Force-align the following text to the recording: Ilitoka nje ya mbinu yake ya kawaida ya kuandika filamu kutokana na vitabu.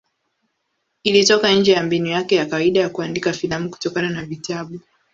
Ilitoka 1.03 1.51
nje 1.53 1.71
ya 1.71 1.83
mbinu 1.83 2.05
yake 2.07 2.35
ya 2.35 2.45
kawaida 2.45 2.79
ya 2.79 2.89
kuandika 2.89 3.33
filamu 3.33 3.69
kutokana 3.69 4.09
na 4.09 4.25
vitabu. 4.25 4.79